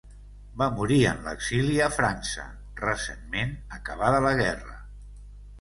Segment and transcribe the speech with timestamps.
[0.61, 2.45] Va morir en l'exili a França,
[2.81, 4.83] recentment acabada la guerra.